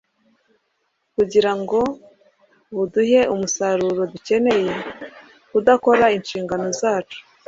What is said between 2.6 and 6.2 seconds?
buduhe umusaruro dukeneye. Kudakora